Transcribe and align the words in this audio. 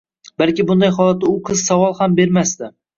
Balki 0.43 0.65
bunday 0.71 0.93
holatda 0.97 1.31
u 1.35 1.37
qiz 1.51 1.65
savol 1.71 1.97
ham 2.03 2.21
bermasdi... 2.25 2.77